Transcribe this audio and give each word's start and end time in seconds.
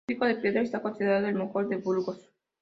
Su 0.07 0.17
púlpito 0.17 0.25
de 0.25 0.35
piedra 0.41 0.61
está 0.63 0.81
considerado 0.81 1.27
el 1.27 1.35
mejor 1.35 1.69
de 1.69 1.75
Burgos. 1.77 2.27